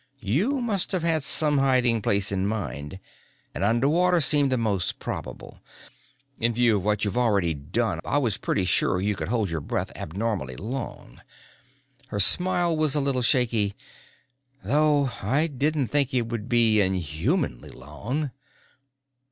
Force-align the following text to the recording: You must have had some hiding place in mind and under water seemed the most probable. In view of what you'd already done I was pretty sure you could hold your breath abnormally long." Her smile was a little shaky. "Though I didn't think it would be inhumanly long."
You 0.23 0.61
must 0.61 0.93
have 0.93 1.03
had 1.03 1.23
some 1.23 1.59
hiding 1.59 2.01
place 2.01 2.31
in 2.31 2.47
mind 2.47 2.99
and 3.53 3.63
under 3.63 3.87
water 3.87 4.19
seemed 4.19 4.51
the 4.51 4.57
most 4.57 4.97
probable. 4.97 5.61
In 6.39 6.53
view 6.55 6.77
of 6.77 6.83
what 6.83 7.05
you'd 7.05 7.15
already 7.15 7.53
done 7.53 7.99
I 8.03 8.17
was 8.17 8.37
pretty 8.39 8.65
sure 8.65 8.99
you 8.99 9.15
could 9.15 9.27
hold 9.27 9.51
your 9.51 9.61
breath 9.61 9.91
abnormally 9.95 10.55
long." 10.55 11.21
Her 12.07 12.19
smile 12.19 12.75
was 12.75 12.95
a 12.95 12.99
little 12.99 13.21
shaky. 13.21 13.75
"Though 14.63 15.11
I 15.21 15.45
didn't 15.45 15.89
think 15.89 16.15
it 16.15 16.23
would 16.25 16.49
be 16.49 16.81
inhumanly 16.81 17.69
long." 17.69 18.31